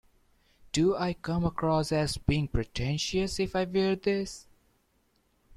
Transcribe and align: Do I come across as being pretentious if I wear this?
Do 0.71 0.95
I 0.97 1.13
come 1.13 1.43
across 1.45 1.91
as 1.91 2.17
being 2.17 2.47
pretentious 2.47 3.39
if 3.39 3.55
I 3.55 3.65
wear 3.65 3.95
this? 3.95 4.47